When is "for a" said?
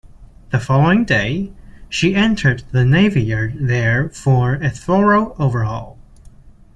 4.09-4.71